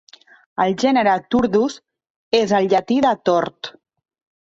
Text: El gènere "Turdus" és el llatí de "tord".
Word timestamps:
El 0.65 0.73
gènere 0.83 1.13
"Turdus" 1.35 1.77
és 2.41 2.57
el 2.63 2.73
llatí 2.75 3.01
de 3.09 3.15
"tord". 3.33 3.75